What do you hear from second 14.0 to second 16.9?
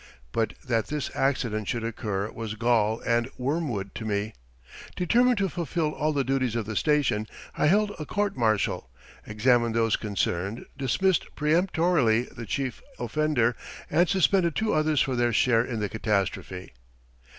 suspended two others for their share in the catastrophe.